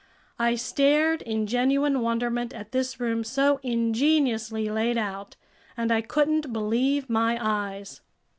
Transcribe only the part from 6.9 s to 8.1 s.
my eyes.